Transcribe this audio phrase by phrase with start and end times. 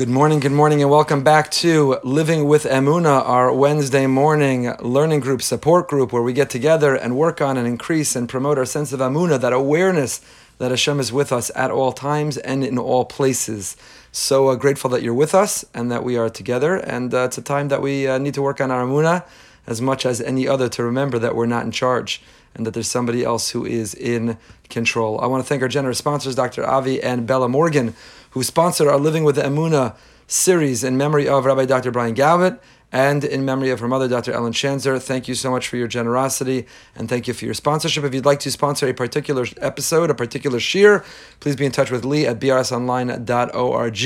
[0.00, 5.20] Good morning, good morning, and welcome back to Living with Emuna, our Wednesday morning learning
[5.20, 8.64] group, support group, where we get together and work on and increase and promote our
[8.64, 10.22] sense of Emuna, that awareness
[10.56, 13.76] that Hashem is with us at all times and in all places.
[14.10, 17.36] So uh, grateful that you're with us and that we are together, and uh, it's
[17.36, 19.26] a time that we uh, need to work on our Emuna
[19.66, 22.22] as much as any other to remember that we're not in charge
[22.54, 25.20] and that there's somebody else who is in control.
[25.20, 26.66] I want to thank our generous sponsors, Dr.
[26.66, 27.94] Avi and Bella Morgan,
[28.30, 31.90] who sponsored our Living with the Emuna series in memory of Rabbi Dr.
[31.90, 32.58] Brian Galvin
[32.92, 34.32] and in memory of her mother, Dr.
[34.32, 35.00] Ellen Shanzer.
[35.00, 38.04] Thank you so much for your generosity and thank you for your sponsorship.
[38.04, 41.04] If you'd like to sponsor a particular episode, a particular shiur,
[41.38, 44.00] please be in touch with Lee at brsonline.org.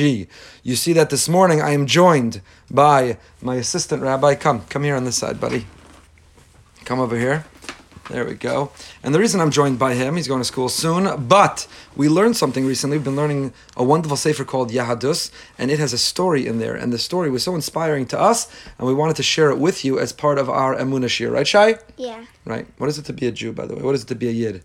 [0.63, 4.35] You see that this morning I am joined by my assistant rabbi.
[4.35, 5.67] Come, come here on this side, buddy.
[6.85, 7.47] Come over here.
[8.11, 8.71] There we go.
[9.03, 12.37] And the reason I'm joined by him, he's going to school soon, but we learned
[12.37, 12.99] something recently.
[12.99, 16.75] We've been learning a wonderful sefer called Yahadus, and it has a story in there.
[16.75, 18.47] And the story was so inspiring to us,
[18.79, 21.33] and we wanted to share it with you as part of our Emunah Shiur.
[21.33, 21.79] Right, Shai?
[21.97, 22.27] Yeah.
[22.45, 22.67] Right.
[22.77, 23.83] What is it to be a Jew, by the way?
[23.83, 24.63] What is it to be a Yid?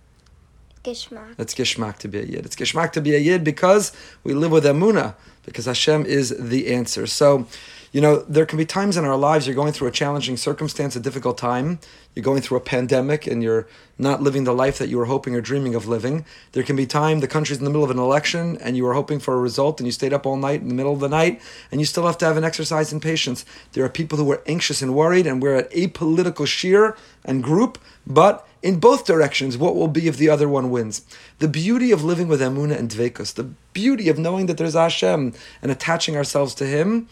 [0.83, 1.35] Geschmack.
[1.37, 2.45] It's geschmack to be a Yid.
[2.45, 6.73] It's geschmack to be a Yid because we live with Emunah, because Hashem is the
[6.73, 7.07] answer.
[7.07, 7.47] So,
[7.91, 10.95] you know, there can be times in our lives you're going through a challenging circumstance,
[10.95, 11.79] a difficult time.
[12.13, 15.35] You're going through a pandemic and you're not living the life that you were hoping
[15.35, 16.25] or dreaming of living.
[16.51, 18.93] There can be time the country's in the middle of an election and you were
[18.93, 21.09] hoping for a result and you stayed up all night in the middle of the
[21.09, 23.43] night and you still have to have an exercise in patience.
[23.73, 26.95] There are people who are anxious and worried and we're at apolitical shiur
[27.25, 31.05] and group, but in both directions, what will be if the other one wins?
[31.39, 35.33] The beauty of living with Emuna and Dvekus, the beauty of knowing that there's Hashem
[35.61, 37.07] and attaching ourselves to Him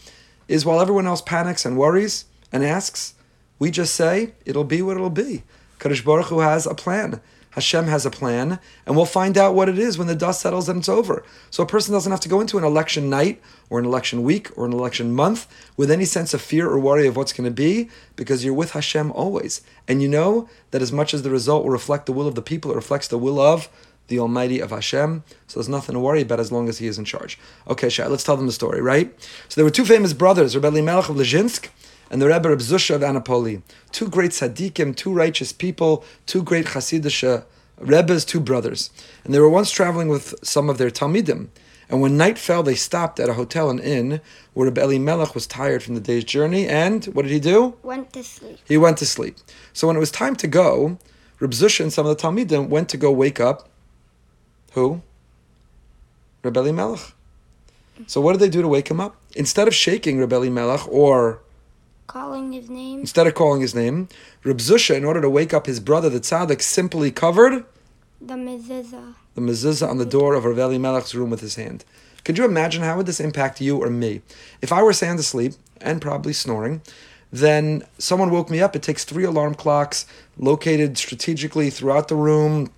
[0.48, 3.14] is while everyone else panics and worries and asks,
[3.58, 5.44] we just say, it'll be what it'll be.
[5.78, 7.20] Kadosh Baruch Hu has a plan.
[7.50, 10.68] Hashem has a plan, and we'll find out what it is when the dust settles
[10.68, 11.24] and it's over.
[11.50, 14.56] So a person doesn't have to go into an election night or an election week
[14.56, 17.54] or an election month with any sense of fear or worry of what's going to
[17.54, 19.62] be, because you're with Hashem always.
[19.88, 22.42] And you know that as much as the result will reflect the will of the
[22.42, 23.68] people, it reflects the will of
[24.08, 25.22] the Almighty of Hashem.
[25.46, 27.38] So there's nothing to worry about as long as He is in charge.
[27.68, 29.14] Okay, Shai, let's tell them the story, right?
[29.48, 31.68] So there were two famous brothers, Rebbe Melech of Lezhinsk
[32.10, 33.62] and the Rebbe Reb Zusha of Anapoli.
[33.92, 37.44] Two great tzaddikim, two righteous people, two great Hasidic uh,
[37.78, 38.90] Rebbes, two brothers.
[39.24, 41.48] And they were once traveling with some of their Talmidim.
[41.88, 44.20] And when night fell, they stopped at a hotel and inn
[44.52, 46.66] where Rebbe Elimelech was tired from the day's journey.
[46.66, 47.76] And what did he do?
[47.82, 48.58] Went to sleep.
[48.64, 49.36] He went to sleep.
[49.72, 50.98] So when it was time to go,
[51.40, 53.68] Reb Zusha and some of the Talmidim went to go wake up
[54.78, 55.02] who?
[56.42, 57.12] Rebbe Elimelech.
[58.06, 59.16] So what did they do to wake him up?
[59.34, 61.40] Instead of shaking Rebbe Elimelech or
[62.06, 63.00] Calling his name.
[63.00, 64.08] instead of calling his name,
[64.44, 67.64] Reb Zusha, in order to wake up his brother, the tzaddik, simply covered
[68.20, 69.14] The mezuzah.
[69.34, 71.84] the mezuzah on the door of Rav Elimelech's room with his hand.
[72.24, 74.22] Could you imagine how would this impact you or me?
[74.62, 76.80] If I were sound asleep and probably snoring,
[77.32, 78.74] then someone woke me up.
[78.74, 80.06] It takes three alarm clocks
[80.38, 82.70] located strategically throughout the room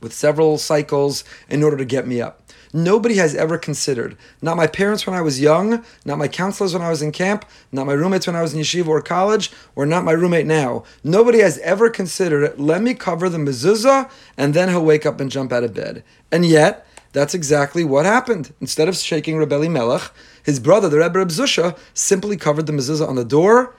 [0.00, 2.42] with several cycles in order to get me up.
[2.72, 6.82] Nobody has ever considered, not my parents when I was young, not my counselors when
[6.82, 9.86] I was in camp, not my roommates when I was in yeshiva or college, or
[9.86, 10.84] not my roommate now.
[11.02, 15.30] Nobody has ever considered, let me cover the mezuzah and then he'll wake up and
[15.30, 16.04] jump out of bed.
[16.30, 18.52] And yet, that's exactly what happened.
[18.60, 20.10] Instead of shaking Rebbe Melech,
[20.42, 23.74] his brother, the Rebbe Reb Zusha, simply covered the mezuzah on the door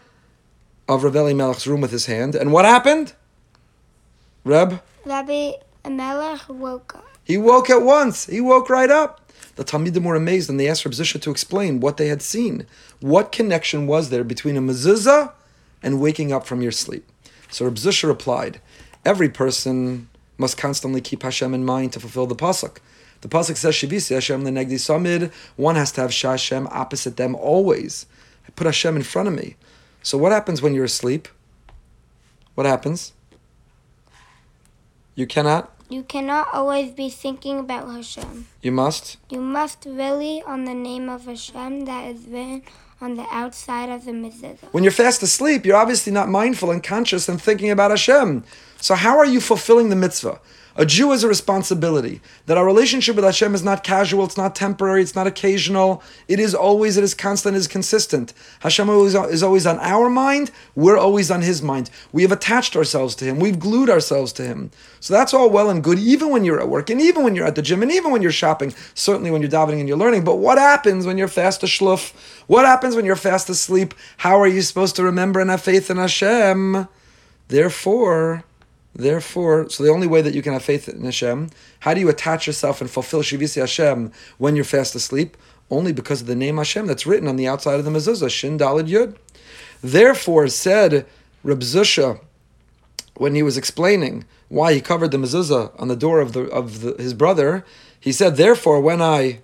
[0.87, 2.33] of Rebbe Melech's room with his hand.
[2.33, 3.13] And what happened?
[4.43, 4.81] Reb?
[5.05, 5.51] Rabbi
[5.89, 7.05] Melech woke up.
[7.23, 8.25] He woke at once.
[8.25, 9.31] He woke right up.
[9.55, 12.67] The Talmidim were amazed and they asked Reb Zusha to explain what they had seen.
[12.99, 15.31] What connection was there between a mezuzah
[15.81, 17.09] and waking up from your sleep?
[17.49, 18.61] So Reb Zusha replied,
[19.03, 22.77] Every person must constantly keep Hashem in mind to fulfill the pasuk.
[23.21, 28.05] The pasuk says, "Shivisi Hashem lenegdi samid." One has to have Hashem opposite them always.
[28.47, 29.55] I put Hashem in front of me.
[30.03, 31.27] So what happens when you're asleep?
[32.55, 33.13] What happens?
[35.15, 35.73] You cannot.
[35.89, 38.47] You cannot always be thinking about Hashem.
[38.61, 39.17] You must.
[39.29, 42.63] You must really on the name of Hashem that is written
[42.99, 44.71] on the outside of the mezuzah.
[44.71, 48.43] When you're fast asleep, you're obviously not mindful and conscious and thinking about Hashem.
[48.81, 50.39] So how are you fulfilling the mitzvah?
[50.79, 54.55] A Jew has a responsibility that our relationship with Hashem is not casual, it's not
[54.55, 56.03] temporary, it's not occasional.
[56.27, 58.31] It is always, it is constant, it is consistent.
[58.59, 61.89] Hashem is always on our mind, we're always on His mind.
[62.11, 64.69] We have attached ourselves to Him, we've glued ourselves to Him.
[64.99, 67.47] So that's all well and good, even when you're at work, and even when you're
[67.47, 70.23] at the gym, and even when you're shopping, certainly when you're davening and you're learning.
[70.23, 72.13] But what happens when you're fast shluf?
[72.45, 73.95] What happens when you're fast asleep?
[74.17, 76.87] How are you supposed to remember and have faith in Hashem?
[77.47, 78.43] Therefore,
[78.97, 81.51] Therefore, so the only way that you can have faith in Hashem,
[81.81, 85.37] how do you attach yourself and fulfill Shivisi Hashem when you're fast asleep?
[85.69, 88.57] only because of the name Hashem that's written on the outside of the mezuzah, Shin
[88.57, 89.15] Dalid Yud.
[89.81, 91.05] Therefore, said
[91.43, 92.19] Reb Zusha,
[93.15, 96.81] when he was explaining why he covered the mezuzah on the door of the of
[96.81, 97.65] the, his brother,
[97.99, 99.39] he said, "Therefore, when I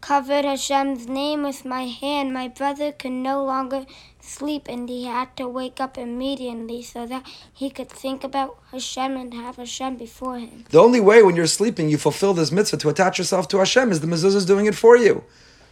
[0.00, 3.84] covered Hashem's name with my hand, my brother could no longer
[4.28, 9.16] sleep, and he had to wake up immediately so that he could think about Hashem
[9.16, 10.64] and have Hashem before him.
[10.70, 13.90] The only way when you're sleeping you fulfill this mitzvah to attach yourself to Hashem
[13.90, 15.24] is the mezuzah is doing it for you."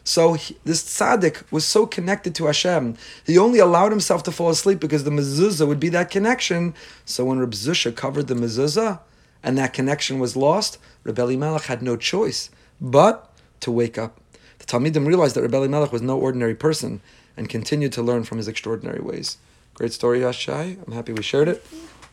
[0.04, 2.94] So he, this tzaddik was so connected to Hashem.
[3.26, 6.74] He only allowed himself to fall asleep because the mezuzah would be that connection.
[7.04, 9.00] So when Reb Zusha covered the mezuzah
[9.42, 12.50] and that connection was lost, Reb Elimelech had no choice
[12.80, 14.20] but to wake up.
[14.60, 17.00] The Talmidim realized that Reb Elimelech was no ordinary person
[17.36, 19.36] and continued to learn from his extraordinary ways.
[19.74, 20.78] Great story, Yashai.
[20.86, 21.64] I'm happy we shared it.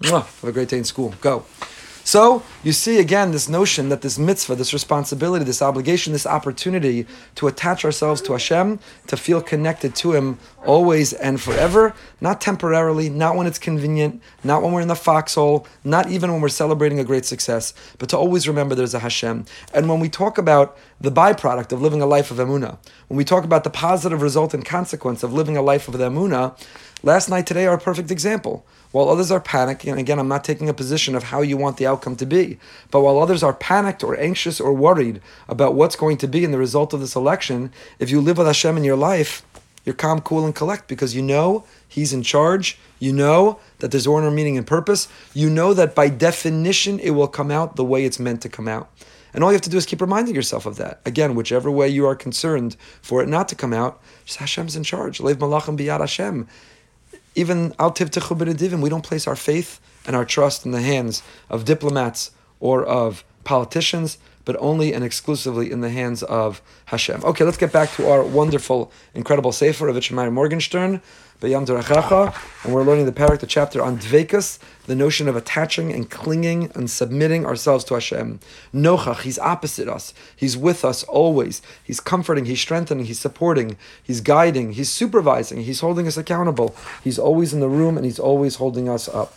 [0.04, 1.14] Have a great day in school.
[1.22, 1.46] Go.
[2.04, 7.08] So you see again this notion that this mitzvah, this responsibility, this obligation, this opportunity
[7.36, 13.10] to attach ourselves to Hashem, to feel connected to Him always and forever, not temporarily,
[13.10, 17.00] not when it's convenient, not when we're in the foxhole, not even when we're celebrating
[17.00, 19.46] a great success, but to always remember there's a Hashem.
[19.74, 22.78] And when we talk about the byproduct of living a life of emuna,
[23.08, 26.10] when we talk about the positive result and consequence of living a life of the
[26.10, 26.58] emuna,
[27.04, 28.66] last night, today are a perfect example.
[28.92, 31.78] While others are panicking, and again, I'm not taking a position of how you want
[31.78, 32.60] the outcome to be,
[32.92, 36.52] but while others are panicked or anxious or worried about what's going to be in
[36.52, 39.46] the result of this election, if you live with Hashem in your life,
[39.86, 42.80] you're calm, cool, and collect because you know He's in charge.
[43.00, 45.08] You know that there's order, meaning, and purpose.
[45.34, 48.68] You know that by definition it will come out the way it's meant to come
[48.68, 48.90] out.
[49.34, 51.02] And all you have to do is keep reminding yourself of that.
[51.06, 54.84] Again, whichever way you are concerned for it not to come out, just Hashem's in
[54.84, 55.20] charge.
[55.20, 56.48] Lev malachim biyad Hashem
[57.36, 61.66] even al tivtechu we don't place our faith and our trust in the hands of
[61.66, 67.24] diplomats or of politicians, but only and exclusively in the hands of Hashem.
[67.24, 71.02] Okay, let's get back to our wonderful, incredible Sefer of Itche Meir Morgenstern,
[71.42, 76.72] And we're learning the parak, the chapter on Dvekas, the notion of attaching and clinging
[76.74, 78.40] and submitting ourselves to Hashem.
[78.74, 80.14] Nochach, He's opposite us.
[80.36, 81.62] He's with us always.
[81.84, 86.76] He's comforting, He's strengthening, He's supporting, He's guiding, He's supervising, He's holding us accountable.
[87.04, 89.36] He's always in the room and He's always holding us up.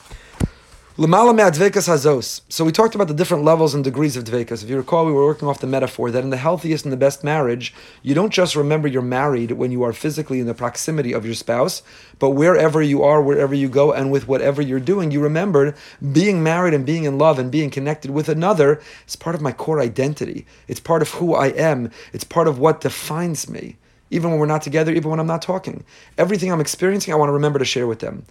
[0.99, 4.65] So we talked about the different levels and degrees of dvekas.
[4.65, 6.97] If you recall, we were working off the metaphor that in the healthiest and the
[6.97, 11.13] best marriage, you don't just remember you're married when you are physically in the proximity
[11.13, 11.83] of your spouse,
[12.19, 15.75] but wherever you are, wherever you go, and with whatever you're doing, you remember
[16.13, 19.53] being married and being in love and being connected with another is part of my
[19.53, 20.47] core identity.
[20.67, 21.91] It's part of who I am.
[22.15, 23.77] It's part of what defines me.
[24.11, 25.85] Even when we're not together, even when I'm not talking.
[26.17, 28.25] Everything I'm experiencing, I want to remember to share with them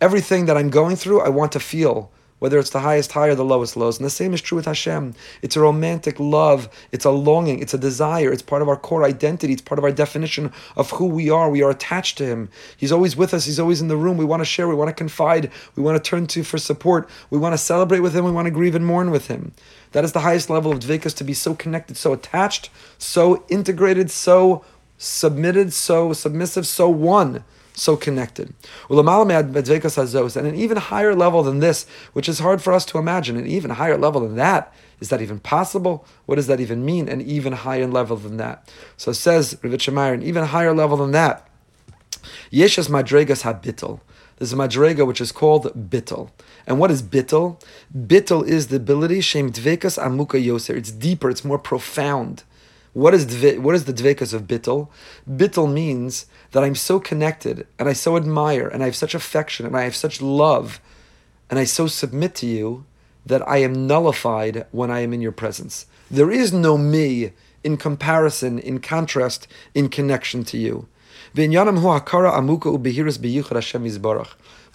[0.00, 3.34] everything that I'm going through, I want to feel, whether it's the highest high or
[3.34, 3.96] the lowest lows.
[3.96, 5.14] And the same is true with Hashem.
[5.40, 9.04] It's a romantic love, it's a longing, it's a desire, it's part of our core
[9.04, 11.50] identity, it's part of our definition of who we are.
[11.50, 12.50] We are attached to Him.
[12.76, 14.18] He's always with us, He's always in the room.
[14.18, 17.08] We want to share, we want to confide, we want to turn to for support,
[17.30, 19.52] we want to celebrate with Him, we want to grieve and mourn with Him.
[19.92, 24.10] That is the highest level of dvikas to be so connected, so attached, so integrated,
[24.10, 24.62] so
[24.98, 27.44] submitted, so submissive, so one
[27.76, 28.54] so connected.
[28.88, 33.46] And an even higher level than this, which is hard for us to imagine, an
[33.46, 36.06] even higher level than that, is that even possible?
[36.24, 37.08] What does that even mean?
[37.08, 38.70] An even higher level than that.
[38.96, 41.46] So says Rav Shemaier, an even higher level than that.
[42.50, 44.00] Yeshas madregas habittel.
[44.38, 46.30] There's a madrega which is called bittel.
[46.66, 47.60] And what is bittel?
[47.94, 50.76] Bittel is the ability, shem dvekas amuka yoser.
[50.76, 52.44] It's deeper, it's more profound.
[52.96, 53.26] What is,
[53.58, 54.88] what is the dvekas of bittel?
[55.30, 59.66] Bittel means that I'm so connected and I so admire and I have such affection
[59.66, 60.80] and I have such love
[61.50, 62.86] and I so submit to you
[63.26, 65.84] that I am nullified when I am in your presence.
[66.10, 70.88] There is no me in comparison, in contrast, in connection to you.
[71.34, 71.46] We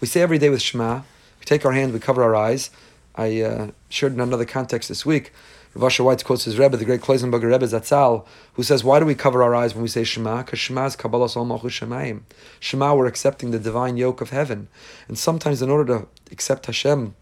[0.07, 1.01] say every day with Shema,
[1.39, 2.69] we take our hand, we cover our eyes.
[3.15, 5.33] I uh, shared in another context this week
[5.73, 9.05] Rav Asher Weiss quotes his Rebbe, the great Kloisenberger Rebbe Zatzal, who says, Why do
[9.05, 10.43] we cover our eyes when we say Shema?
[10.43, 12.21] Because Shema is Kabbalas Ol Malchus Shemaim.
[12.59, 14.67] Shema, we're accepting the divine yoke of heaven.
[15.07, 17.15] And sometimes, in order to accept Hashem,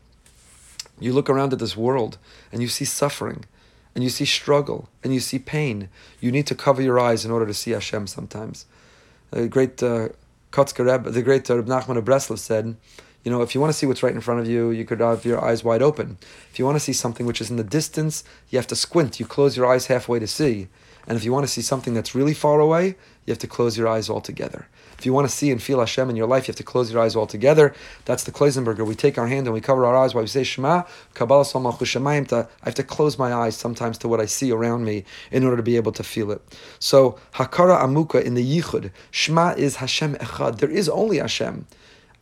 [1.00, 2.18] you look around at this world
[2.51, 3.46] and you see suffering,
[3.94, 5.89] and you see struggle, and you see pain.
[6.20, 8.65] You need to cover your eyes in order to see Hashem sometimes.
[9.32, 10.10] The great uh,
[10.51, 12.75] Kotzker Rebbe, the great uh, Reb Nachman of Breslov said,
[13.24, 15.02] you know, if you want to see what's right in front of you, you could
[15.02, 16.18] have your eyes wide open.
[16.52, 19.20] If you want to see something which is in the distance, you have to squint.
[19.20, 20.68] You close your eyes halfway to see.
[21.08, 22.96] And if you want to see something that's really far away,
[23.26, 24.68] you have to close your eyes altogether.
[24.98, 26.92] If you want to see and feel Hashem in your life, you have to close
[26.92, 27.74] your eyes altogether.
[28.06, 28.86] That's the Kloisenberger.
[28.86, 30.84] We take our hand and we cover our eyes while we say Shema,
[31.14, 32.32] Kabbalah Shemayim.
[32.34, 35.58] I have to close my eyes sometimes to what I see around me in order
[35.58, 36.42] to be able to feel it.
[36.80, 40.58] So, Hakara Amuka in the Yichud, Shema is Hashem Echad.
[40.58, 41.66] There is only Hashem.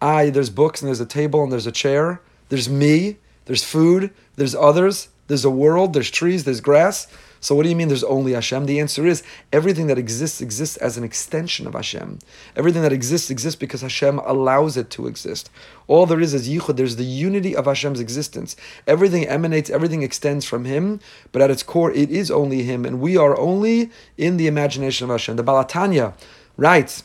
[0.02, 2.22] I, there's books and there's a table and there's a chair.
[2.50, 7.08] There's me, there's food, there's others, there's a world, there's trees, there's grass.
[7.40, 8.66] So what do you mean there's only Hashem?
[8.66, 9.22] The answer is
[9.54, 12.20] everything that exists exists as an extension of Hashem.
[12.56, 15.50] Everything that exists exists because Hashem allows it to exist.
[15.88, 16.78] All there is is yichud.
[16.78, 18.56] There's the unity of Hashem's existence.
[18.88, 21.00] Everything emanates, everything extends from Him,
[21.32, 25.06] but at its core, it is only Him, and we are only in the imagination
[25.06, 25.36] of Hashem.
[25.36, 26.14] The Baal HaTanya
[26.58, 27.04] writes,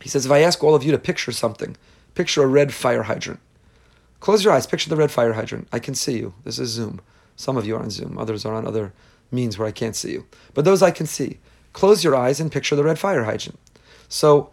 [0.00, 1.76] he says, if I ask all of you to picture something,
[2.14, 3.40] picture a red fire hydrant.
[4.20, 5.68] Close your eyes, picture the red fire hydrant.
[5.72, 6.34] I can see you.
[6.44, 7.00] This is Zoom.
[7.36, 8.92] Some of you are on Zoom, others are on other
[9.30, 10.26] means where I can't see you.
[10.54, 11.38] But those I can see.
[11.72, 13.58] Close your eyes and picture the red fire hydrant.
[14.08, 14.50] So,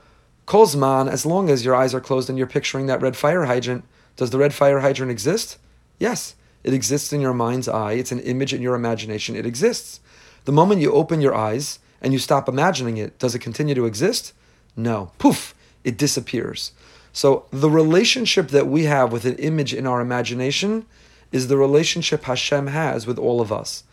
[0.47, 3.85] Kolzman, as long as your eyes are closed and you're picturing that red fire hydrant,
[4.15, 5.57] does the red fire hydrant exist?
[5.99, 7.93] Yes, it exists in your mind's eye.
[7.93, 9.35] It's an image in your imagination.
[9.35, 9.99] It exists.
[10.45, 13.85] The moment you open your eyes and you stop imagining it, does it continue to
[13.85, 14.33] exist?
[14.75, 15.11] No.
[15.19, 15.53] Poof,
[15.83, 16.71] it disappears.
[17.13, 20.85] So the relationship that we have with an image in our imagination
[21.31, 23.83] is the relationship Hashem has with all of us.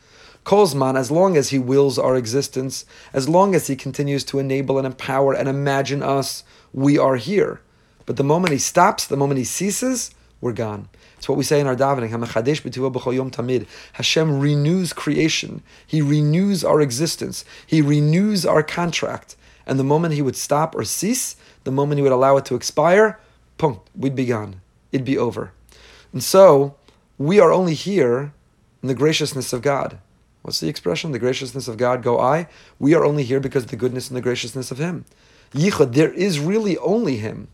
[0.45, 4.79] Kozman, as long as he wills our existence, as long as he continues to enable
[4.79, 7.61] and empower and imagine us, we are here.
[8.07, 10.11] But the moment he stops, the moment he ceases,
[10.41, 10.89] we're gone.
[11.19, 13.67] It's what we say in our davening.
[13.93, 15.63] Hashem renews creation.
[15.87, 17.45] He renews our existence.
[17.67, 19.37] He renews our contract.
[19.69, 22.55] And the moment he would stop or cease, the moment he would allow it to
[22.55, 23.21] expire,
[23.59, 24.63] punk, we'd be gone.
[24.91, 25.53] It'd be over.
[26.13, 26.75] And so,
[27.19, 28.33] we are only here
[28.83, 29.99] in the graciousness of God.
[30.41, 31.13] What's the expression?
[31.13, 32.49] The graciousness of God go I.
[32.79, 35.05] We are only here because of the goodness and the graciousness of Him.
[35.53, 37.49] Yichud, there is really only Him.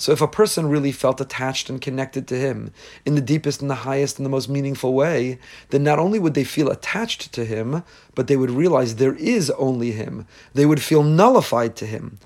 [0.00, 2.72] So if a person really felt attached and connected to Him
[3.04, 5.38] in the deepest and the highest and the most meaningful way,
[5.68, 9.50] then not only would they feel attached to Him, but they would realize there is
[9.50, 10.26] only Him.
[10.54, 12.18] They would feel nullified to Him.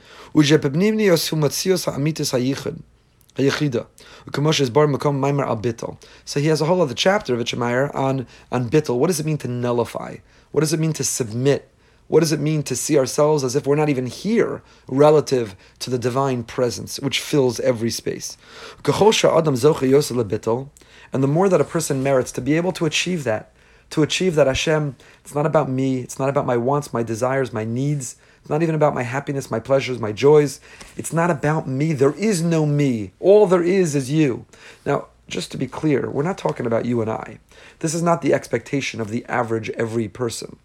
[6.25, 8.99] So he has a whole other chapter of Itche Meir on, on bittel.
[8.99, 10.19] What does it mean to nullify?
[10.52, 11.74] What does it mean to submit?
[12.06, 15.90] What does it mean to see ourselves as if we're not even here relative to
[15.90, 18.37] the divine presence which fills every space?
[18.76, 18.84] And
[21.23, 23.52] the more that a person merits to be able to achieve that,
[23.90, 27.52] to achieve that Hashem, it's not about me, it's not about my wants, my desires,
[27.52, 30.61] my needs, it's not even about my happiness, my pleasures, my joys.
[30.99, 31.94] It's not about me.
[31.94, 33.12] There is no me.
[33.18, 34.44] All there is is you.
[34.84, 37.38] Now, just to be clear, we're not talking about you and I.
[37.78, 40.58] This is not the expectation of the average every person.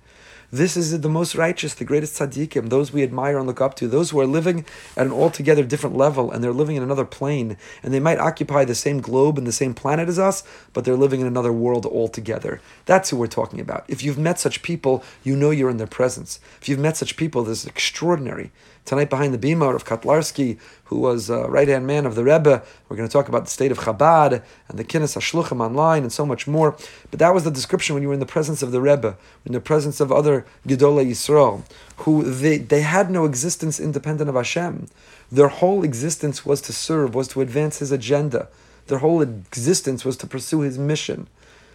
[0.51, 3.87] This is the most righteous, the greatest tzaddikim, those we admire and look up to,
[3.87, 4.65] those who are living
[4.97, 7.55] at an altogether different level and they're living in another plane.
[7.83, 10.95] And they might occupy the same globe and the same planet as us, but they're
[10.95, 12.61] living in another world altogether.
[12.85, 13.85] That's who we're talking about.
[13.87, 16.39] If you've met such people, you know you're in their presence.
[16.59, 18.51] If you've met such people, this is extraordinary.
[18.89, 22.97] Tonight, behind the bima of Kotlarsky, who was right hand man of the Rebbe, we're
[22.97, 26.25] going to talk about the state of Chabad and the Kinus Hashluchim online and so
[26.25, 26.75] much more.
[27.11, 29.15] But that was the description when you were in the presence of the Rebbe,
[29.45, 31.61] in the presence of other Gedolei Yisrael,
[31.97, 34.87] who they, they had no existence independent of Hashem.
[35.31, 38.47] Their whole existence was to serve, was to advance his agenda.
[38.87, 41.27] Their whole existence was to pursue his mission.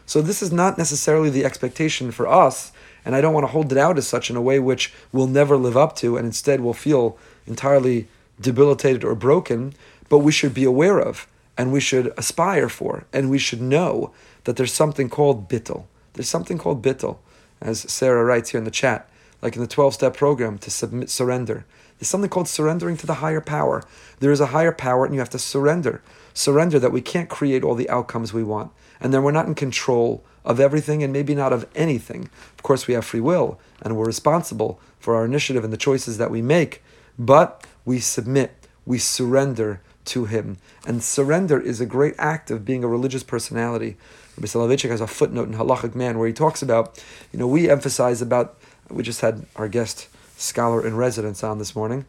[0.04, 2.72] So this is not necessarily the expectation for us
[3.04, 5.26] and I don't want to hold it out as such in a way which we'll
[5.26, 8.08] never live up to, and instead we'll feel entirely
[8.40, 9.74] debilitated or broken.
[10.08, 14.12] But we should be aware of, and we should aspire for, and we should know
[14.44, 15.84] that there's something called bittel.
[16.14, 17.18] There's something called bittel,
[17.60, 19.08] as Sarah writes here in the chat,
[19.42, 21.64] like in the 12 step program to submit, surrender.
[21.98, 23.82] There's something called surrendering to the higher power.
[24.20, 26.02] There is a higher power, and you have to surrender.
[26.34, 29.54] Surrender that we can't create all the outcomes we want, and then we're not in
[29.54, 32.28] control of everything and maybe not of anything.
[32.56, 36.18] Of course, we have free will and we're responsible for our initiative and the choices
[36.18, 36.82] that we make,
[37.18, 40.58] but we submit, we surrender to Him.
[40.86, 43.96] And surrender is a great act of being a religious personality.
[44.36, 47.70] Rabbi Soloveitchik has a footnote in Halachic Man where he talks about, you know, we
[47.70, 48.58] emphasize about,
[48.90, 52.04] we just had our guest scholar in residence on this morning,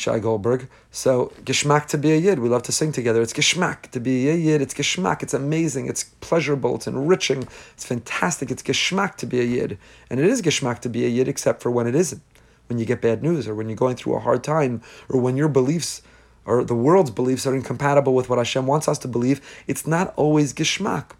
[0.00, 0.68] Shai Goldberg.
[0.90, 2.38] So geschmack to be a yid.
[2.38, 3.20] We love to sing together.
[3.20, 4.62] It's geschmack to be a yid.
[4.62, 5.22] It's geschmack.
[5.22, 5.86] It's amazing.
[5.86, 6.76] It's pleasurable.
[6.76, 7.46] It's enriching.
[7.74, 8.50] It's fantastic.
[8.50, 9.78] It's geschmack to be a yid,
[10.08, 12.22] and it is geschmack to be a yid, except for when it isn't.
[12.68, 15.36] When you get bad news, or when you're going through a hard time, or when
[15.36, 16.02] your beliefs
[16.46, 20.14] or the world's beliefs are incompatible with what Hashem wants us to believe, it's not
[20.16, 21.10] always geschmack.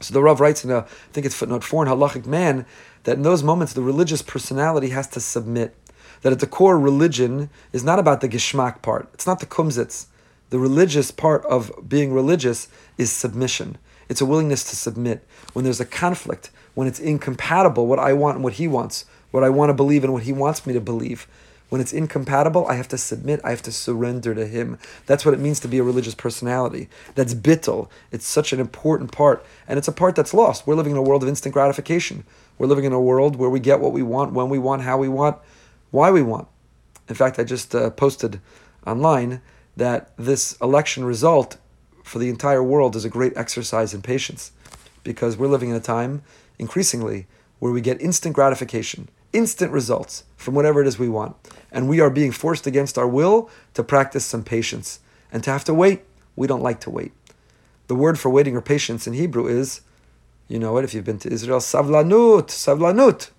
[0.00, 2.64] So the Rav writes in a, I think it's footnote four in Halachic Man,
[3.04, 5.74] that in those moments the religious personality has to submit.
[6.22, 9.08] That at the core, religion is not about the geschmack part.
[9.14, 10.06] It's not the kumzitz.
[10.50, 13.78] The religious part of being religious is submission.
[14.08, 15.26] It's a willingness to submit.
[15.52, 19.44] When there's a conflict, when it's incompatible, what I want and what he wants, what
[19.44, 21.26] I want to believe and what he wants me to believe.
[21.68, 24.78] When it's incompatible, I have to submit, I have to surrender to him.
[25.04, 26.88] That's what it means to be a religious personality.
[27.14, 27.90] That's bittel.
[28.10, 30.66] It's such an important part, and it's a part that's lost.
[30.66, 32.24] We're living in a world of instant gratification.
[32.56, 34.96] We're living in a world where we get what we want, when we want, how
[34.96, 35.36] we want,
[35.90, 36.48] why we want.
[37.08, 38.40] In fact, I just uh, posted
[38.86, 39.40] online
[39.76, 41.56] that this election result
[42.02, 44.52] for the entire world is a great exercise in patience
[45.04, 46.22] because we're living in a time
[46.58, 47.26] increasingly
[47.58, 51.36] where we get instant gratification, instant results from whatever it is we want.
[51.70, 55.00] And we are being forced against our will to practice some patience
[55.32, 56.02] and to have to wait.
[56.36, 57.12] We don't like to wait.
[57.88, 59.80] The word for waiting or patience in Hebrew is,
[60.46, 63.30] you know it if you've been to Israel, savlanut, savlanut.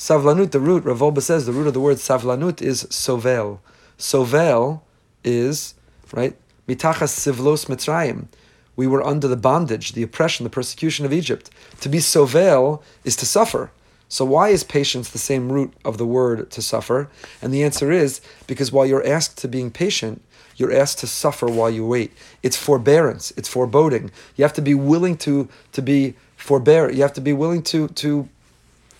[0.00, 3.60] Savlanut, the root, Rav Wolbe says, the root of the word savlanut is sovel.
[3.98, 4.80] Sovel
[5.22, 5.74] is,
[6.14, 6.34] right,
[6.66, 8.28] mitachas sivlos mitzrayim.
[8.76, 11.50] We were under the bondage, the oppression, the persecution of Egypt.
[11.82, 13.72] To be sovel is to suffer.
[14.08, 17.10] So why is patience the same root of the word to suffer?
[17.42, 20.22] And the answer is because while you're asked to being patient,
[20.56, 22.10] you're asked to suffer while you wait.
[22.42, 24.10] It's forbearance, it's foreboding.
[24.34, 26.90] You have to be willing to to be forbear.
[26.90, 28.30] You have to be willing to to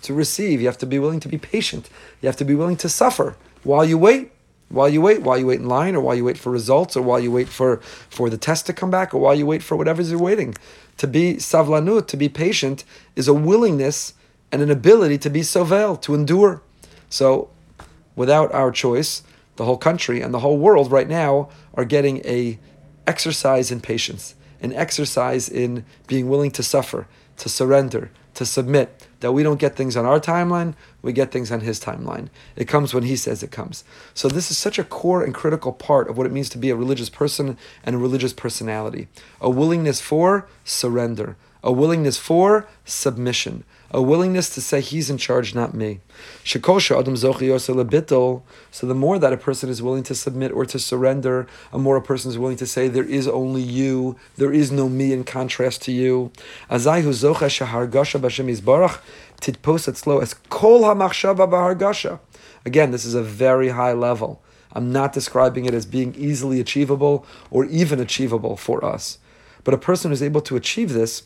[0.03, 0.61] to receive.
[0.61, 1.89] You have to be willing to be patient.
[2.21, 4.31] You have to be willing to suffer while you wait.
[4.69, 7.01] While you wait, while you wait in line, or while you wait for results, or
[7.01, 7.77] while you wait for,
[8.09, 10.55] for the test to come back, or while you wait for whatever you're waiting.
[10.95, 12.85] To be savlanut, to be patient,
[13.17, 14.13] is a willingness
[14.49, 16.61] and an ability to be sovel, to endure.
[17.09, 17.49] So,
[18.15, 19.23] without our choice,
[19.57, 22.57] the whole country and the whole world right now are getting a
[23.05, 29.31] exercise in patience, an exercise in being willing to suffer, to surrender, to submit, that
[29.31, 32.27] we don't get things on our timeline, we get things on his timeline.
[32.55, 33.83] It comes when he says it comes.
[34.13, 36.69] So this is such a core and critical part of what it means to be
[36.69, 39.07] a religious person and a religious personality.
[39.39, 45.53] A willingness for surrender, a willingness for submission, a willingness to say he's in charge,
[45.53, 45.99] not me.
[46.43, 47.05] So the
[48.95, 52.31] more that a person is willing to submit or to surrender, a more a person
[52.31, 55.91] is willing to say, there is only you, there is no me in contrast to
[55.91, 56.31] you.
[62.63, 64.41] Again, this is a very high level.
[64.73, 69.17] I'm not describing it as being easily achievable or even achievable for us.
[69.63, 71.23] But a person who's able to achieve this,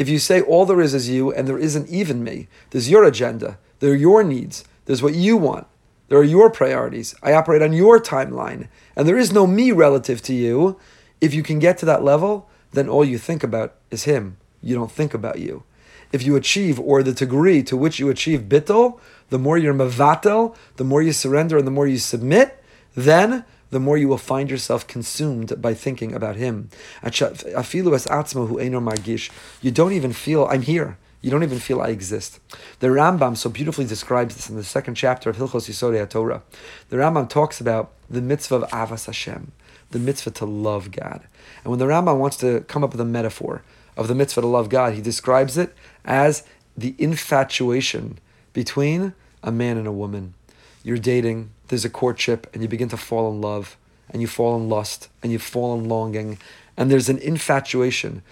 [0.00, 3.04] if you say all there is is you and there isn't even me, there's your
[3.04, 5.66] agenda, there are your needs, there's what you want,
[6.08, 10.22] there are your priorities, I operate on your timeline, and there is no me relative
[10.22, 10.80] to you,
[11.20, 14.38] if you can get to that level, then all you think about is him.
[14.62, 15.64] You don't think about you.
[16.12, 20.56] If you achieve, or the degree to which you achieve bittel, the more you're mavatel,
[20.76, 24.50] the more you surrender and the more you submit, then the more you will find
[24.50, 26.70] yourself consumed by thinking about Him.
[29.62, 30.98] You don't even feel, I'm here.
[31.22, 32.40] You don't even feel I exist.
[32.78, 36.42] The Rambam so beautifully describes this in the second chapter of Hilchos Yisodei Torah.
[36.88, 39.52] The Rambam talks about the mitzvah of Avas Hashem,
[39.90, 41.26] the mitzvah to love God.
[41.62, 43.62] And when the Rambam wants to come up with a metaphor
[43.98, 45.74] of the mitzvah to love God, he describes it
[46.06, 46.42] as
[46.74, 48.18] the infatuation
[48.54, 50.34] between a man and a woman.
[50.82, 53.76] You're dating, there's a courtship and you begin to fall in love
[54.08, 56.38] and you fall in lust and you fall in longing
[56.76, 58.22] and there's an infatuation.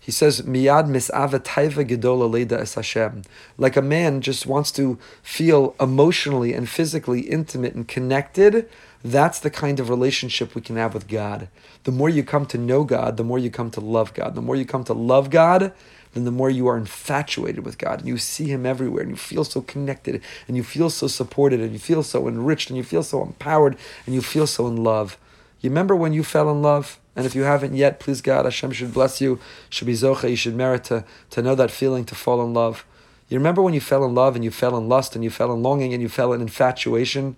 [0.00, 3.24] He says, "Miyad misava taiva gedola es Hashem."
[3.58, 8.70] Like a man just wants to feel emotionally and physically intimate and connected.
[9.04, 11.48] That's the kind of relationship we can have with God.
[11.84, 14.34] The more you come to know God, the more you come to love God.
[14.34, 15.72] The more you come to love God,
[16.14, 19.16] then the more you are infatuated with God and you see Him everywhere and you
[19.16, 22.84] feel so connected and you feel so supported and you feel so enriched and you
[22.84, 25.18] feel so empowered and you feel so in love.
[25.60, 26.98] You remember when you fell in love?
[27.16, 30.36] And if you haven't yet, please God, Hashem should bless you, should be Zocha, you
[30.36, 32.84] should merit to, to know that feeling to fall in love.
[33.28, 35.52] You remember when you fell in love and you fell in lust and you fell
[35.52, 37.36] in longing and you fell in infatuation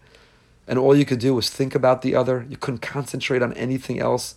[0.69, 2.47] and all you could do was think about the other?
[2.49, 4.35] You couldn't concentrate on anything else.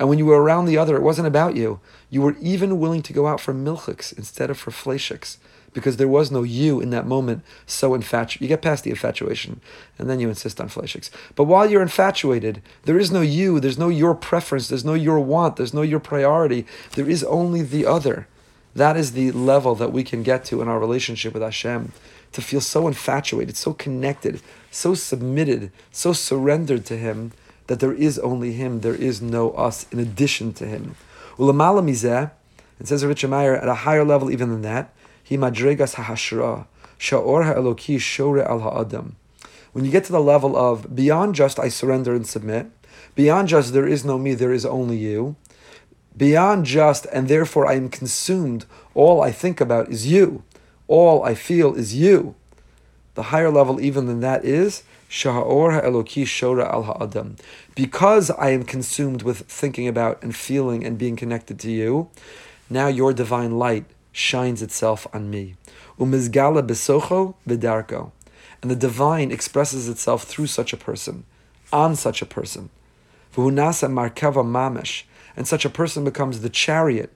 [0.00, 1.78] And when you were around the other, it wasn't about you.
[2.08, 5.36] You were even willing to go out for milchiks instead of for fleishiks
[5.74, 8.40] because there was no you in that moment so infatuated.
[8.40, 9.60] You get past the infatuation
[9.98, 11.10] and then you insist on fleishiks.
[11.34, 15.20] But while you're infatuated, there is no you, there's no your preference, there's no your
[15.20, 16.64] want, there's no your priority.
[16.92, 18.26] There is only the other.
[18.74, 21.92] That is the level that we can get to in our relationship with Hashem.
[22.32, 27.32] To feel so infatuated, so connected, so submitted, so surrendered to Him
[27.70, 30.96] that there is only Him, there is no us in addition to Him.
[31.38, 31.46] It
[32.82, 34.92] says Reb Itche Meir at a higher level even than that.
[35.22, 36.66] He madregas hahashra,
[36.98, 39.14] sha'or ha'eloki shore al ha'adam.
[39.70, 42.72] When you get to the level of beyond just I surrender and submit,
[43.14, 45.36] beyond just there is no me, there is only you,
[46.16, 50.42] beyond just and therefore I am consumed, all I think about is you,
[50.88, 52.34] all I feel is you.
[53.14, 57.34] The higher level even than that is Sha'or ha'eloki shora al ha'adam.
[57.74, 62.08] Because I am consumed with thinking about and feeling and being connected to you,
[62.70, 65.56] now your divine light shines itself on me.
[65.98, 68.12] Umizgala besocho bedarko.
[68.62, 71.24] And the divine expresses itself through such a person,
[71.72, 72.70] on such a person.
[73.34, 75.02] V'hunasa markava mamish.
[75.36, 77.12] And such a person becomes the chariot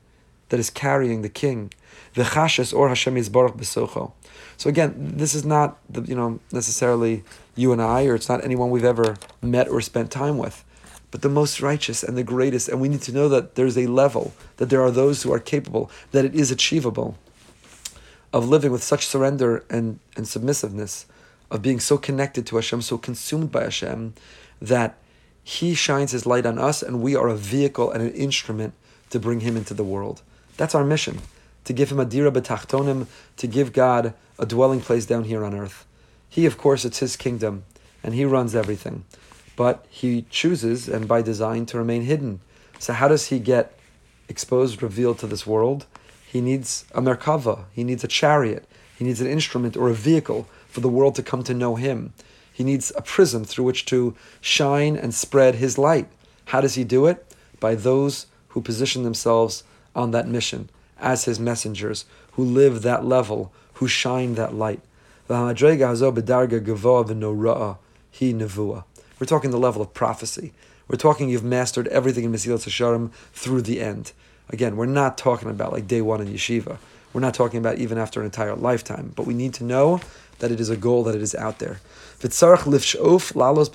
[0.49, 1.73] that is carrying the king.
[2.17, 4.13] V'chashes or Hashem yizborach besocho.
[4.57, 7.25] So again, this is not the, you know necessarily
[7.57, 10.65] you and I, or it's not anyone we've ever met or spent time with,
[11.11, 12.69] but the most righteous and the greatest.
[12.69, 15.39] And we need to know that there's a level, that there are those who are
[15.39, 17.17] capable, that it is achievable
[18.33, 21.07] of living with such surrender and, and submissiveness,
[21.51, 24.15] of being so connected to Hashem, so consumed by Hashem,
[24.61, 24.97] that
[25.45, 28.75] He shines His light on us and we are a vehicle and an instrument
[29.11, 30.23] to bring Him into the world.
[30.57, 31.21] That's our mission
[31.65, 35.55] to give him a dira betachtonim, to give God a dwelling place down here on
[35.55, 35.87] earth.
[36.29, 37.65] He, of course, it's his kingdom,
[38.03, 39.05] and he runs everything.
[39.57, 42.41] But he chooses, and by design, to remain hidden.
[42.79, 43.79] So how does he get
[44.29, 45.87] exposed, revealed to this world?
[46.27, 48.67] He needs a merkava, he needs a chariot,
[48.99, 52.13] he needs an instrument or a vehicle for the world to come to know him.
[52.53, 56.09] He needs a prism through which to shine and spread his light.
[56.47, 57.35] How does he do it?
[57.61, 63.53] By those who position themselves on that mission as his messengers, who live that level,
[63.75, 64.81] who shine that light.
[65.29, 65.37] We're
[69.27, 70.53] talking the level of prophecy.
[70.87, 74.13] We're talking you've mastered everything in Mesilas Yesharim through the end.
[74.51, 76.77] Again, we're not talking about like day one in yeshiva.
[77.13, 79.13] We're not talking about even after an entire lifetime.
[79.15, 80.01] But we need to know
[80.41, 81.81] that it is a goal, that it is out there.
[82.21, 83.71] Lalos.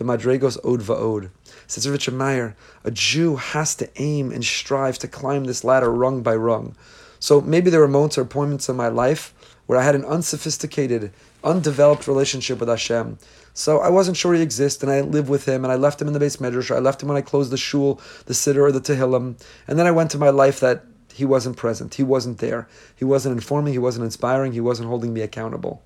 [1.67, 5.91] Says Reb Itche Meir, a Jew has to aim and strive to climb this ladder
[5.91, 6.75] rung by rung.
[7.19, 9.33] So maybe there were moments or appointments in my life
[9.69, 11.11] where I had an unsophisticated,
[11.43, 13.19] undeveloped relationship with Hashem.
[13.53, 16.07] So I wasn't sure he exists, and I lived with him, and I left him
[16.07, 16.75] in the beis medrash.
[16.75, 19.85] I left him when I closed the shul, the siddur, or the tehillim, and then
[19.85, 21.93] I went to my life that he wasn't present.
[21.93, 22.67] He wasn't there.
[22.95, 23.73] He wasn't informing.
[23.73, 24.53] He wasn't inspiring.
[24.53, 25.83] He wasn't holding me accountable.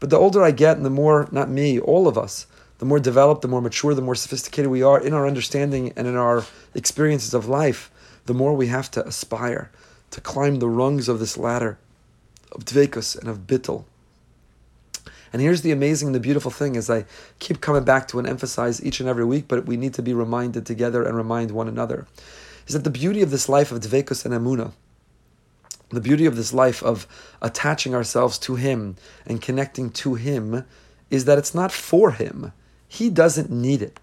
[0.00, 2.98] But the older I get, and the more, not me, all of us, the more
[2.98, 6.46] developed, the more mature, the more sophisticated we are in our understanding and in our
[6.74, 7.92] experiences of life,
[8.26, 9.70] the more we have to aspire
[10.10, 11.78] to climb the rungs of this ladder
[12.52, 13.84] of dvekus and of bittel.
[15.32, 17.04] And here's the amazing, and the beautiful thing is I
[17.38, 20.12] keep coming back to and emphasize each and every week, but we need to be
[20.12, 22.06] reminded together and remind one another,
[22.66, 24.72] is that the beauty of this life of dvekus and emuna,
[25.90, 27.06] the beauty of this life of
[27.40, 30.64] attaching ourselves to Him and connecting to Him,
[31.10, 32.52] is that it's not for Him.
[32.88, 34.00] He doesn't need it.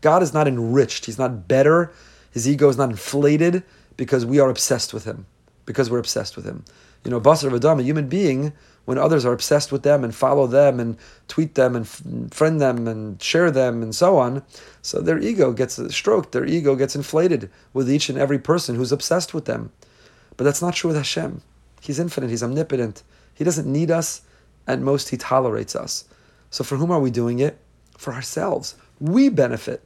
[0.00, 1.06] God is not enriched.
[1.06, 1.92] He's not better.
[2.32, 3.62] His ego is not inflated
[3.96, 5.26] because we are obsessed with Him
[5.66, 6.64] because we're obsessed with him.
[7.06, 8.52] You know, Basar Vadam, a human being,
[8.84, 10.96] when others are obsessed with them and follow them and
[11.28, 11.86] tweet them and
[12.34, 14.42] friend them and share them and so on,
[14.82, 18.90] so their ego gets stroked, their ego gets inflated with each and every person who's
[18.90, 19.70] obsessed with them.
[20.36, 21.42] But that's not true with Hashem.
[21.80, 23.04] He's infinite, He's omnipotent.
[23.34, 24.22] He doesn't need us,
[24.66, 26.06] at most, He tolerates us.
[26.50, 27.56] So for whom are we doing it?
[27.96, 28.74] For ourselves.
[28.98, 29.85] We benefit.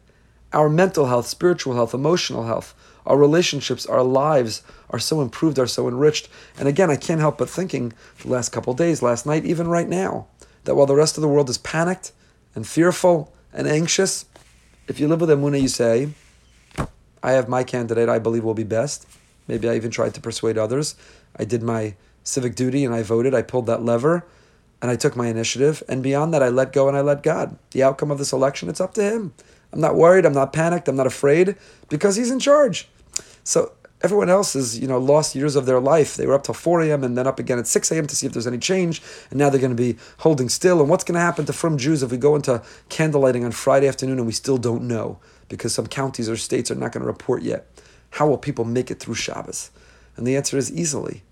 [0.53, 2.75] Our mental health, spiritual health, emotional health,
[3.07, 6.29] our relationships, our lives are so improved, are so enriched.
[6.59, 9.89] And again, I can't help but thinking the last couple days, last night, even right
[9.89, 10.27] now,
[10.65, 12.13] that while the rest of the world is panicked
[12.55, 14.27] and fearful and anxious,
[14.89, 16.11] if you live with Emunah, you say,
[17.23, 19.07] I have my candidate I believe will be best.
[19.47, 20.97] Maybe I even tried to persuade others.
[21.37, 23.35] I did my civic duty and I voted.
[23.35, 24.27] I pulled that lever
[24.83, 25.83] and I took my initiative.
[25.89, 27.59] And beyond that, I let go and I let God.
[27.73, 29.35] The outcome of this election, it's up to Him.
[29.73, 30.27] I'm not worried.
[30.27, 30.89] I'm not panicked.
[30.89, 31.57] I'm not afraid
[31.89, 32.89] because he's in charge.
[33.45, 36.17] So everyone else has, you know, lost years of their life.
[36.17, 37.05] They were up till 4 a.m.
[37.05, 38.07] and then up again at 6 a.m.
[38.07, 39.03] to see if there's any change.
[39.31, 40.81] And now they're going to be holding still.
[40.81, 43.89] And what's going to happen to from Jews if we go into candlelighting on Friday
[43.89, 47.07] afternoon and we still don't know because some counties or states are not going to
[47.07, 47.67] report yet?
[48.11, 49.71] How will people make it through Shabbos?
[50.17, 51.23] And the answer is easily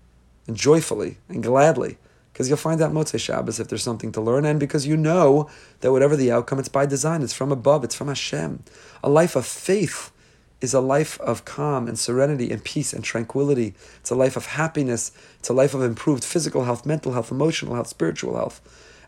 [0.47, 1.97] and joyfully and gladly
[2.39, 5.49] because you'll find out Motzei Shabbos if there's something to learn, and because you know
[5.81, 8.63] that whatever the outcome, it's by design, it's from above, it's from Hashem.
[9.03, 10.13] A life of faith
[10.61, 13.73] is a life of calm and serenity and peace and tranquility.
[13.99, 15.11] It's a life of happiness.
[15.39, 18.61] It's a life of improved physical health, mental health, emotional health, spiritual health.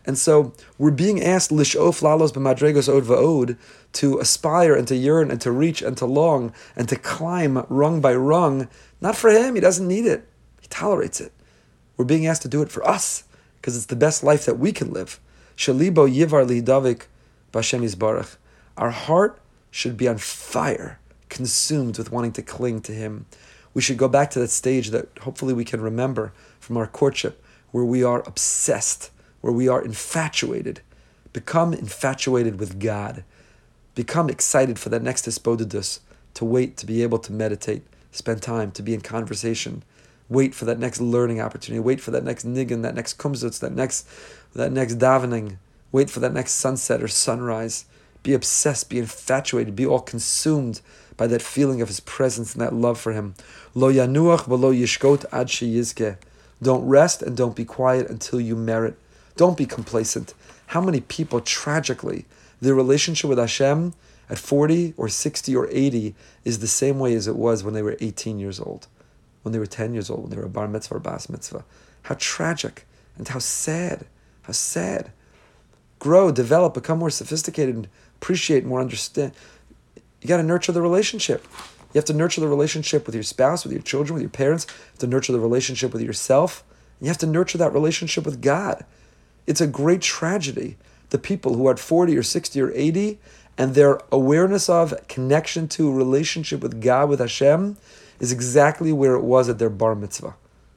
[0.04, 3.56] And so we're being asked lishof lalos b'madregos od va'od
[3.94, 8.02] to aspire and to yearn and to reach and to long and to climb rung
[8.02, 8.68] by rung,
[9.00, 10.28] not for him, he doesn't need it.
[10.60, 11.32] He tolerates it.
[12.02, 13.22] We're being asked to do it for us
[13.60, 15.20] because it's the best life that we can live.
[15.56, 17.02] Shalibo yivar lidavik
[17.52, 18.38] b'Hashem yisbarach.
[18.76, 19.38] Our heart
[19.70, 23.26] should be on fire, consumed with wanting to cling to Him.
[23.72, 27.40] We should go back to that stage that hopefully we can remember from our courtship,
[27.70, 30.80] where we are obsessed, where we are infatuated.
[31.32, 33.22] Become infatuated with God.
[33.94, 36.00] Become excited for that next hisbodedus,
[36.34, 39.84] to wait to be able to meditate, spend time, to be in conversation.
[40.28, 41.80] Wait for that next learning opportunity.
[41.80, 44.06] Wait for that next niggin, that next kumzitz, that next,
[44.54, 45.56] that next davening.
[45.90, 47.84] Wait for that next sunset or sunrise.
[48.22, 50.80] Be obsessed, be infatuated, be all consumed
[51.16, 53.34] by that feeling of His presence and that love for Him.
[53.74, 56.16] Lo yanuach v'lo yishkot ad sheyizke.
[56.62, 58.96] Don't rest and don't be quiet until you merit.
[59.36, 60.34] Don't be complacent.
[60.66, 62.24] How many people tragically
[62.60, 63.92] their relationship with Hashem
[64.30, 67.82] at 40 or 60 or 80 is the same way as it was when they
[67.82, 68.86] were 18 years old,
[69.42, 71.64] when they were 10 years old, when they were bar mitzvah or bas mitzvah.
[72.02, 74.06] How tragic and how sad.
[74.42, 75.12] How sad.
[75.98, 79.32] Grow, develop, become more sophisticated, and appreciate more, understand.
[80.20, 81.46] You got to nurture the relationship.
[81.92, 84.66] You have to nurture the relationship with your spouse, with your children, with your parents.
[84.68, 86.64] You have to nurture the relationship with yourself.
[87.00, 88.84] You have to nurture that relationship with God.
[89.46, 90.76] It's a great tragedy.
[91.10, 93.18] The people who are at 40 or 60 or 80
[93.58, 97.76] and their awareness of connection to relationship with God, with Hashem,
[98.22, 100.36] is exactly where it was at their bar mitzvah.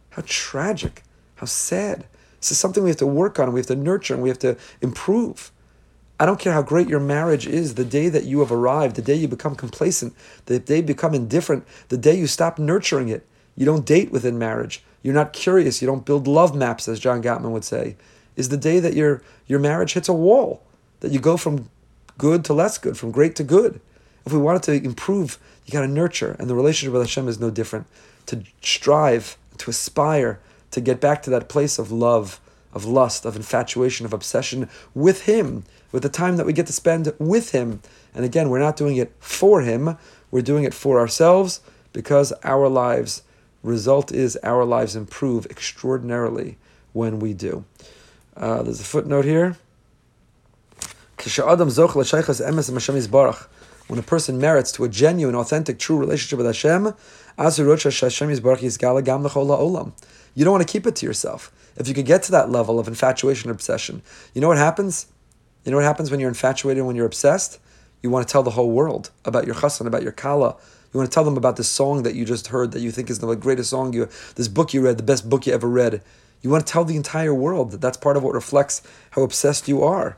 [0.09, 1.03] How tragic,
[1.35, 2.05] how sad.
[2.41, 4.39] This is something we have to work on, we have to nurture, and we have
[4.39, 5.51] to improve.
[6.19, 9.03] I don't care how great your marriage is, the day that you have arrived, the
[9.03, 10.15] day you become complacent,
[10.47, 13.27] the day you become indifferent, the day you stop nurturing it.
[13.55, 14.83] You don't date within marriage.
[15.03, 15.81] You're not curious.
[15.81, 17.95] You don't build love maps, as John Gottman would say.
[18.35, 20.63] Is the day that your, your marriage hits a wall,
[21.01, 21.69] that you go from
[22.17, 23.79] good to less good, from great to good.
[24.25, 26.35] If we wanted to improve, you got to nurture.
[26.39, 27.87] And the relationship with Hashem is no different.
[28.27, 30.39] To strive, to aspire,
[30.71, 32.39] to get back to that place of love,
[32.73, 36.73] of lust, of infatuation, of obsession with Him, with the time that we get to
[36.73, 37.81] spend with Him.
[38.13, 39.97] And again, we're not doing it for Him,
[40.31, 41.61] we're doing it for ourselves
[41.93, 43.23] because our lives,
[43.63, 46.57] result is our lives improve extraordinarily
[46.91, 47.63] when we do.
[48.35, 49.57] Uh, there's a footnote here.
[53.87, 56.93] When a person merits to a genuine, authentic, true relationship with Hashem,
[60.35, 61.51] you don't want to keep it to yourself.
[61.77, 64.01] If you could get to that level of infatuation and obsession,
[64.33, 65.07] you know what happens?
[65.63, 67.59] You know what happens when you're infatuated, when you're obsessed?
[68.01, 70.55] You want to tell the whole world about your chassan, about your kala.
[70.93, 73.09] You want to tell them about this song that you just heard that you think
[73.09, 76.01] is the greatest song you, this book you read, the best book you ever read.
[76.41, 79.67] You want to tell the entire world that that's part of what reflects how obsessed
[79.67, 80.17] you are.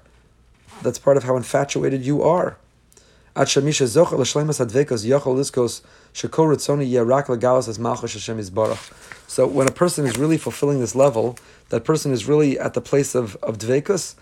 [0.83, 2.57] That's part of how infatuated you are.
[9.27, 11.37] So when a person is really fulfilling this level,
[11.69, 14.15] that person is really at the place of, of dvekus,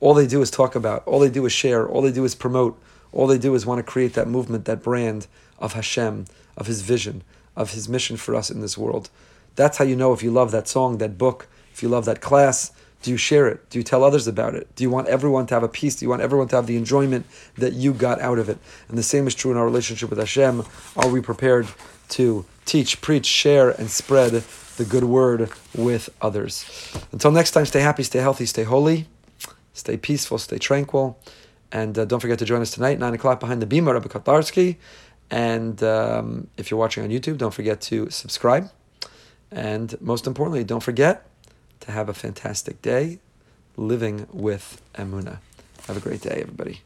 [0.00, 2.34] all they do is talk about, all they do is share, all they do is
[2.34, 2.80] promote,
[3.12, 5.28] all they do is want to create that movement, that brand
[5.60, 6.24] of Hashem,
[6.56, 7.22] of His vision,
[7.54, 9.08] of His mission for us in this world.
[9.54, 12.20] That's how you know if you love that song, that book, if you love that
[12.20, 13.70] class, do you share it?
[13.70, 14.74] Do you tell others about it?
[14.74, 15.96] Do you want everyone to have a peace?
[15.96, 18.58] Do you want everyone to have the enjoyment that you got out of it?
[18.88, 20.64] And the same is true in our relationship with Hashem.
[20.96, 21.68] Are we prepared
[22.10, 24.32] to teach, preach, share, and spread
[24.76, 26.64] the good word with others?
[27.12, 29.06] Until next time, stay happy, stay healthy, stay holy,
[29.74, 31.18] stay peaceful, stay tranquil.
[31.70, 34.76] And uh, don't forget to join us tonight, 9 o'clock behind the Bima, Rabbi Kotlarsky.
[35.30, 38.70] And um, if you're watching on YouTube, don't forget to subscribe.
[39.50, 41.27] And most importantly, don't forget
[41.88, 43.18] to have a fantastic day
[43.78, 45.38] living with Emuna.
[45.86, 46.82] Have a great day, everybody.